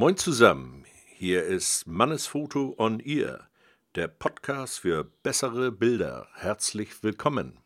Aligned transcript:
Moin 0.00 0.16
zusammen, 0.16 0.86
hier 1.18 1.44
ist 1.44 1.86
Mannesfoto 1.86 2.74
on 2.78 3.00
Ear, 3.00 3.50
der 3.96 4.08
Podcast 4.08 4.78
für 4.78 5.04
bessere 5.04 5.70
Bilder. 5.70 6.26
Herzlich 6.36 7.02
willkommen. 7.02 7.58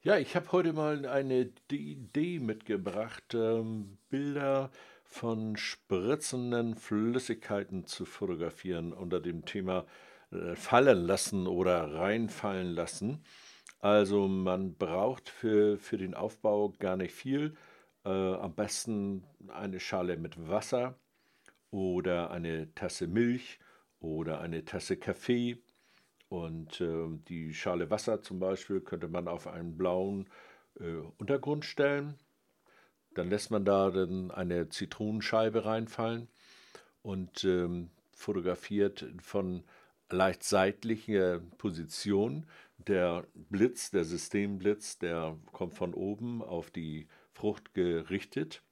Ja, 0.00 0.16
ich 0.16 0.34
habe 0.34 0.52
heute 0.52 0.72
mal 0.72 1.04
eine 1.04 1.50
Idee 1.70 2.38
mitgebracht, 2.38 3.34
ähm, 3.34 3.98
Bilder 4.08 4.70
von 5.04 5.58
spritzenden 5.58 6.76
Flüssigkeiten 6.76 7.84
zu 7.84 8.06
fotografieren 8.06 8.94
unter 8.94 9.20
dem 9.20 9.44
Thema 9.44 9.84
fallen 10.54 11.06
lassen 11.06 11.46
oder 11.46 11.94
reinfallen 11.94 12.72
lassen. 12.72 13.22
Also 13.80 14.28
man 14.28 14.74
braucht 14.76 15.28
für, 15.28 15.76
für 15.76 15.98
den 15.98 16.14
Aufbau 16.14 16.72
gar 16.78 16.96
nicht 16.96 17.14
viel. 17.14 17.56
Äh, 18.04 18.08
am 18.08 18.54
besten 18.54 19.24
eine 19.48 19.80
Schale 19.80 20.16
mit 20.16 20.48
Wasser 20.48 20.94
oder 21.72 22.30
eine 22.30 22.72
Tasse 22.74 23.08
Milch 23.08 23.58
oder 23.98 24.40
eine 24.40 24.64
Tasse 24.64 24.96
Kaffee. 24.96 25.58
Und 26.28 26.80
äh, 26.80 27.08
die 27.28 27.52
Schale 27.54 27.90
Wasser 27.90 28.22
zum 28.22 28.38
Beispiel 28.38 28.80
könnte 28.80 29.08
man 29.08 29.26
auf 29.26 29.46
einen 29.48 29.76
blauen 29.76 30.28
äh, 30.78 30.98
Untergrund 31.18 31.64
stellen. 31.64 32.14
Dann 33.14 33.28
lässt 33.30 33.50
man 33.50 33.64
da 33.64 33.90
dann 33.90 34.30
eine 34.30 34.68
Zitronenscheibe 34.68 35.64
reinfallen 35.64 36.28
und 37.02 37.44
ähm, 37.44 37.90
fotografiert 38.14 39.04
von 39.20 39.64
leicht 40.12 40.44
seitliche 40.44 41.42
Position. 41.58 42.46
Der 42.78 43.26
Blitz, 43.34 43.90
der 43.90 44.04
Systemblitz, 44.04 44.98
der 44.98 45.36
kommt 45.52 45.74
von 45.74 45.94
oben 45.94 46.42
auf 46.42 46.70
die 46.70 47.08
Frucht 47.32 47.74
gerichtet 47.74 48.62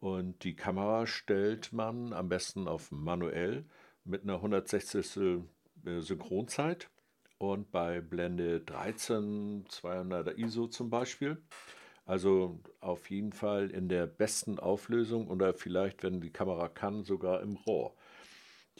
und 0.00 0.44
die 0.44 0.56
Kamera 0.56 1.06
stellt 1.06 1.72
man 1.72 2.12
am 2.12 2.28
besten 2.28 2.68
auf 2.68 2.90
manuell 2.90 3.64
mit 4.04 4.22
einer 4.22 4.36
160. 4.36 5.16
Äh, 5.16 6.00
Synchronzeit 6.00 6.90
und 7.38 7.70
bei 7.70 8.02
Blende 8.02 8.60
13 8.60 9.64
200er 9.66 10.36
ISO 10.36 10.66
zum 10.66 10.90
Beispiel. 10.90 11.38
Also 12.04 12.60
auf 12.80 13.08
jeden 13.10 13.32
Fall 13.32 13.70
in 13.70 13.88
der 13.88 14.06
besten 14.06 14.58
Auflösung 14.58 15.28
oder 15.28 15.54
vielleicht, 15.54 16.02
wenn 16.02 16.20
die 16.20 16.32
Kamera 16.32 16.68
kann, 16.68 17.04
sogar 17.04 17.40
im 17.40 17.56
RAW. 17.56 17.92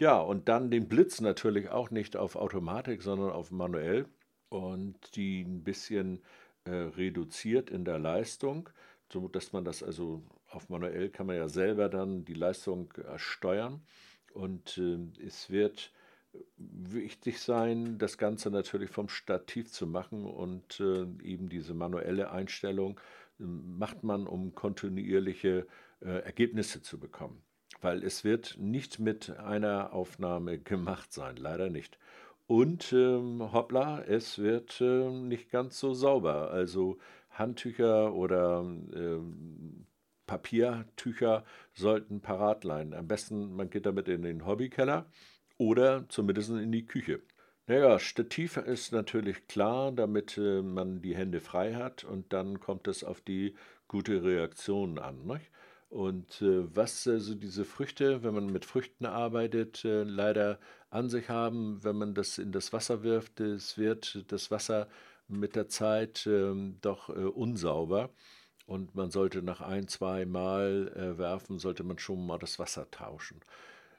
Ja, 0.00 0.18
und 0.18 0.48
dann 0.48 0.70
den 0.70 0.88
Blitz 0.88 1.20
natürlich 1.20 1.68
auch 1.68 1.90
nicht 1.90 2.16
auf 2.16 2.34
Automatik, 2.34 3.02
sondern 3.02 3.30
auf 3.32 3.50
manuell 3.50 4.06
und 4.48 5.14
die 5.14 5.42
ein 5.42 5.62
bisschen 5.62 6.22
äh, 6.64 6.70
reduziert 6.70 7.68
in 7.68 7.84
der 7.84 7.98
Leistung, 7.98 8.70
so 9.12 9.28
dass 9.28 9.52
man 9.52 9.62
das 9.66 9.82
also 9.82 10.22
auf 10.48 10.70
manuell 10.70 11.10
kann 11.10 11.26
man 11.26 11.36
ja 11.36 11.48
selber 11.48 11.90
dann 11.90 12.24
die 12.24 12.32
Leistung 12.34 12.90
äh, 12.94 13.18
steuern 13.18 13.82
und 14.32 14.78
äh, 14.78 14.98
es 15.22 15.50
wird 15.50 15.92
wichtig 16.56 17.38
sein, 17.38 17.98
das 17.98 18.16
Ganze 18.16 18.50
natürlich 18.50 18.88
vom 18.90 19.10
Stativ 19.10 19.70
zu 19.70 19.86
machen 19.86 20.24
und 20.24 20.80
äh, 20.80 21.02
eben 21.22 21.50
diese 21.50 21.74
manuelle 21.74 22.30
Einstellung 22.30 22.98
äh, 23.38 23.42
macht 23.44 24.02
man, 24.02 24.26
um 24.26 24.54
kontinuierliche 24.54 25.66
äh, 26.00 26.22
Ergebnisse 26.24 26.80
zu 26.80 26.98
bekommen 26.98 27.42
weil 27.80 28.02
es 28.04 28.24
wird 28.24 28.56
nicht 28.58 28.98
mit 28.98 29.38
einer 29.38 29.92
Aufnahme 29.92 30.58
gemacht 30.58 31.12
sein, 31.12 31.36
leider 31.36 31.70
nicht. 31.70 31.98
Und 32.46 32.92
ähm, 32.92 33.52
hoppla, 33.52 34.02
es 34.02 34.38
wird 34.38 34.80
äh, 34.80 35.08
nicht 35.08 35.50
ganz 35.50 35.78
so 35.78 35.94
sauber. 35.94 36.50
Also 36.50 36.98
Handtücher 37.30 38.12
oder 38.12 38.60
ähm, 38.62 39.86
Papiertücher 40.26 41.44
sollten 41.74 42.20
parat 42.20 42.64
sein. 42.64 42.94
Am 42.94 43.08
besten, 43.08 43.54
man 43.54 43.70
geht 43.70 43.86
damit 43.86 44.08
in 44.08 44.22
den 44.22 44.46
Hobbykeller 44.46 45.06
oder 45.58 46.08
zumindest 46.08 46.50
in 46.50 46.72
die 46.72 46.86
Küche. 46.86 47.20
Naja, 47.66 48.00
Stativ 48.00 48.56
ist 48.56 48.92
natürlich 48.92 49.46
klar, 49.46 49.92
damit 49.92 50.36
äh, 50.36 50.60
man 50.60 51.02
die 51.02 51.14
Hände 51.14 51.40
frei 51.40 51.74
hat 51.74 52.02
und 52.02 52.32
dann 52.32 52.58
kommt 52.58 52.88
es 52.88 53.04
auf 53.04 53.20
die 53.20 53.54
gute 53.86 54.24
Reaktion 54.24 54.98
an. 54.98 55.24
Nicht? 55.24 55.50
Und 55.90 56.40
äh, 56.40 56.74
was 56.74 57.06
also 57.08 57.34
diese 57.34 57.64
Früchte, 57.64 58.22
wenn 58.22 58.32
man 58.32 58.46
mit 58.46 58.64
Früchten 58.64 59.06
arbeitet, 59.06 59.84
äh, 59.84 60.04
leider 60.04 60.60
an 60.88 61.10
sich 61.10 61.28
haben, 61.28 61.82
wenn 61.82 61.96
man 61.96 62.14
das 62.14 62.38
in 62.38 62.52
das 62.52 62.72
Wasser 62.72 63.02
wirft, 63.02 63.40
es 63.40 63.76
wird 63.76 64.24
das 64.30 64.52
Wasser 64.52 64.88
mit 65.26 65.56
der 65.56 65.68
Zeit 65.68 66.26
äh, 66.26 66.54
doch 66.80 67.08
äh, 67.08 67.12
unsauber. 67.12 68.10
Und 68.66 68.94
man 68.94 69.10
sollte 69.10 69.42
nach 69.42 69.60
ein, 69.62 69.88
zwei 69.88 70.26
Mal 70.26 70.92
äh, 70.94 71.18
werfen, 71.18 71.58
sollte 71.58 71.82
man 71.82 71.98
schon 71.98 72.24
mal 72.24 72.38
das 72.38 72.60
Wasser 72.60 72.88
tauschen. 72.92 73.40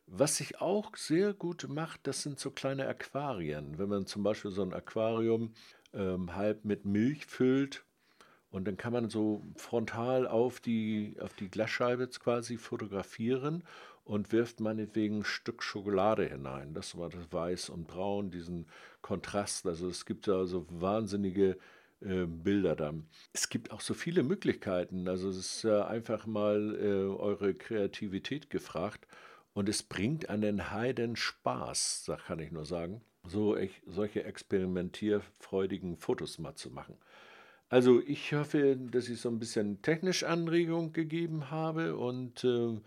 Was 0.07 0.37
sich 0.37 0.61
auch 0.61 0.95
sehr 0.95 1.33
gut 1.33 1.67
macht, 1.67 2.07
das 2.07 2.21
sind 2.21 2.39
so 2.39 2.51
kleine 2.51 2.87
Aquarien. 2.87 3.77
Wenn 3.77 3.89
man 3.89 4.05
zum 4.05 4.23
Beispiel 4.23 4.51
so 4.51 4.61
ein 4.61 4.73
Aquarium 4.73 5.53
ähm, 5.93 6.35
halb 6.35 6.63
mit 6.63 6.85
Milch 6.85 7.25
füllt 7.25 7.83
und 8.51 8.67
dann 8.67 8.77
kann 8.77 8.93
man 8.93 9.09
so 9.09 9.41
frontal 9.55 10.27
auf 10.27 10.59
die, 10.59 11.15
auf 11.19 11.33
die 11.33 11.49
Glasscheibe 11.49 12.07
quasi 12.07 12.57
fotografieren 12.57 13.63
und 14.03 14.31
wirft 14.33 14.59
meinetwegen 14.59 15.19
ein 15.19 15.23
Stück 15.23 15.63
Schokolade 15.63 16.25
hinein. 16.25 16.73
Das 16.73 16.97
war 16.97 17.09
das 17.09 17.31
Weiß 17.31 17.69
und 17.69 17.87
Braun, 17.87 18.29
diesen 18.29 18.67
Kontrast. 19.01 19.65
Also 19.65 19.87
es 19.87 20.05
gibt 20.05 20.27
da 20.27 20.45
so 20.45 20.65
wahnsinnige 20.69 21.57
äh, 22.01 22.25
Bilder 22.25 22.75
dann. 22.75 23.07
Es 23.31 23.47
gibt 23.47 23.71
auch 23.71 23.81
so 23.81 23.93
viele 23.93 24.23
Möglichkeiten. 24.23 25.07
Also 25.07 25.29
es 25.29 25.37
ist 25.37 25.63
äh, 25.63 25.81
einfach 25.83 26.25
mal 26.25 26.75
äh, 26.75 26.87
eure 26.87 27.53
Kreativität 27.53 28.49
gefragt. 28.49 29.07
Und 29.53 29.69
es 29.69 29.83
bringt 29.83 30.29
einen 30.29 30.71
Heiden 30.71 31.15
Spaß, 31.15 32.11
kann 32.25 32.39
ich 32.39 32.51
nur 32.51 32.65
sagen, 32.65 33.01
so 33.25 33.55
ich, 33.57 33.81
solche 33.85 34.23
experimentierfreudigen 34.23 35.97
Fotos 35.97 36.39
mal 36.39 36.55
zu 36.55 36.71
machen. 36.71 36.97
Also 37.71 38.01
ich 38.05 38.33
hoffe, 38.33 38.75
dass 38.75 39.07
ich 39.07 39.21
so 39.21 39.29
ein 39.29 39.39
bisschen 39.39 39.81
technisch 39.81 40.25
Anregung 40.25 40.91
gegeben 40.91 41.51
habe 41.51 41.95
und 41.95 42.43
äh, 42.43 42.77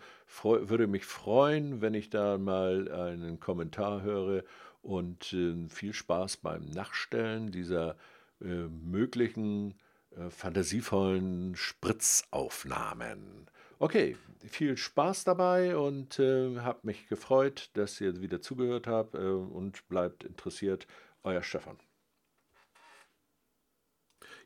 würde 0.42 0.86
mich 0.88 1.06
freuen, 1.06 1.80
wenn 1.80 1.94
ich 1.94 2.10
da 2.10 2.36
mal 2.36 2.92
einen 2.92 3.40
Kommentar 3.40 4.02
höre 4.02 4.44
und 4.82 5.32
äh, 5.32 5.70
viel 5.70 5.94
Spaß 5.94 6.36
beim 6.36 6.66
Nachstellen 6.66 7.50
dieser 7.50 7.96
äh, 8.42 8.68
möglichen 8.68 9.72
äh, 10.10 10.28
fantasievollen 10.28 11.56
Spritzaufnahmen. 11.56 13.46
Okay, 13.78 14.18
viel 14.46 14.76
Spaß 14.76 15.24
dabei 15.24 15.78
und 15.78 16.18
äh, 16.18 16.58
habt 16.58 16.84
mich 16.84 17.08
gefreut, 17.08 17.70
dass 17.72 18.02
ihr 18.02 18.20
wieder 18.20 18.42
zugehört 18.42 18.86
habt 18.86 19.14
äh, 19.14 19.18
und 19.18 19.88
bleibt 19.88 20.24
interessiert. 20.24 20.86
Euer 21.22 21.42
Stefan. 21.42 21.78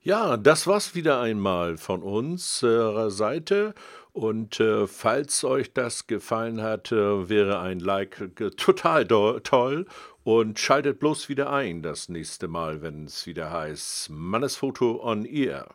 Ja, 0.03 0.37
das 0.37 0.67
war's 0.67 0.95
wieder 0.95 1.21
einmal 1.21 1.77
von 1.77 2.03
unserer 2.03 3.11
Seite. 3.11 3.75
Und 4.13 4.59
äh, 4.61 4.87
falls 4.87 5.45
euch 5.45 5.73
das 5.73 6.07
gefallen 6.07 6.63
hat, 6.63 6.93
äh, 6.93 7.29
wäre 7.29 7.59
ein 7.61 7.81
Like 7.81 8.31
total 8.57 9.07
toll. 9.07 9.87
Und 10.25 10.59
schaltet 10.59 11.01
bloß 11.01 11.29
wieder 11.29 11.51
ein 11.53 11.83
das 11.83 12.09
nächste 12.09 12.49
Mal, 12.49 12.81
wenn 12.81 13.07
es 13.07 13.27
wieder 13.27 13.51
heißt 13.51 14.11
Mannesfoto 14.11 15.03
on 15.03 15.25
Ear. 15.25 15.75